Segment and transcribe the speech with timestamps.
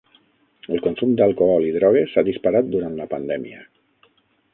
[0.75, 3.61] El consum d'alcohol i drogues s'ha disparat durant la pandèmia.